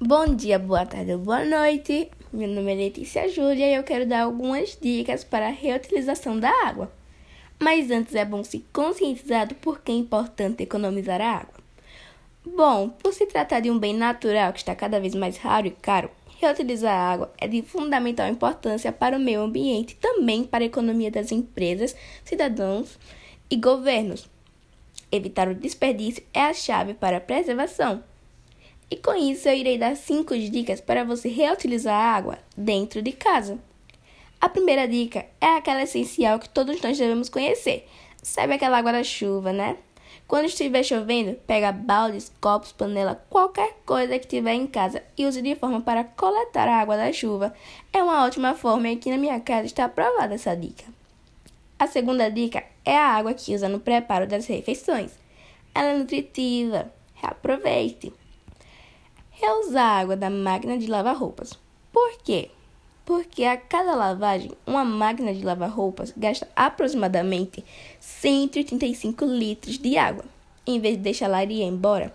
[0.00, 2.10] Bom dia, boa tarde, boa noite.
[2.32, 6.50] Meu nome é Letícia Júlia e eu quero dar algumas dicas para a reutilização da
[6.66, 6.92] água.
[7.60, 11.54] Mas antes é bom se conscientizar do porquê é importante economizar a água.
[12.44, 15.70] Bom, por se tratar de um bem natural que está cada vez mais raro e
[15.70, 20.66] caro, reutilizar a água é de fundamental importância para o meio ambiente também para a
[20.66, 22.98] economia das empresas, cidadãos
[23.48, 24.28] e governos.
[25.12, 28.02] Evitar o desperdício é a chave para a preservação.
[28.90, 33.12] E com isso eu irei dar 5 dicas para você reutilizar a água dentro de
[33.12, 33.58] casa.
[34.40, 37.88] A primeira dica é aquela essencial que todos nós devemos conhecer.
[38.22, 39.76] Sabe aquela água da chuva, né?
[40.26, 45.42] Quando estiver chovendo, pega baldes, copos, panela, qualquer coisa que tiver em casa e use
[45.42, 47.54] de forma para coletar a água da chuva.
[47.92, 50.84] É uma ótima forma e aqui na minha casa está aprovada essa dica.
[51.78, 55.12] A segunda dica é a água que usa no preparo das refeições.
[55.74, 56.90] Ela é nutritiva.
[57.14, 58.12] Reaproveite.
[59.36, 61.58] Reusar a água da máquina de lavar roupas.
[61.92, 62.50] Por quê?
[63.04, 67.64] Porque a cada lavagem, uma máquina de lavar roupas gasta aproximadamente
[67.98, 70.24] 135 litros de água.
[70.64, 72.14] Em vez de deixá-la ir embora,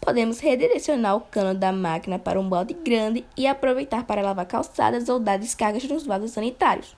[0.00, 5.08] podemos redirecionar o cano da máquina para um balde grande e aproveitar para lavar calçadas
[5.08, 6.96] ou dar descargas nos vasos sanitários.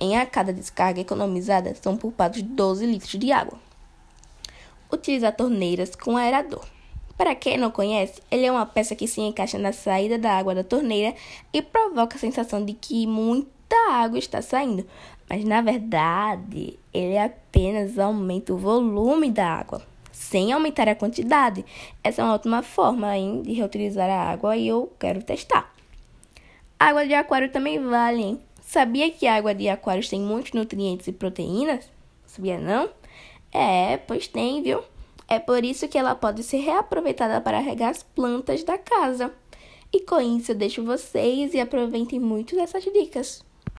[0.00, 3.58] Em a cada descarga economizada são poupados 12 litros de água.
[4.92, 6.66] Utilizar torneiras com aerador.
[7.16, 10.54] Para quem não conhece, ele é uma peça que se encaixa na saída da água
[10.54, 11.14] da torneira
[11.52, 14.86] e provoca a sensação de que muita água está saindo,
[15.28, 21.64] mas na verdade ele apenas aumenta o volume da água, sem aumentar a quantidade.
[22.04, 25.74] Essa é uma ótima forma hein, de reutilizar a água e eu quero testar.
[26.78, 28.40] Água de aquário também vale, hein?
[28.60, 31.88] Sabia que a água de aquários tem muitos nutrientes e proteínas?
[32.26, 32.90] Sabia não?
[33.50, 34.82] É, pois tem, viu?
[35.28, 39.32] É por isso que ela pode ser reaproveitada para regar as plantas da casa.
[39.92, 43.45] E com isso eu deixo vocês e aproveitem muito dessas dicas.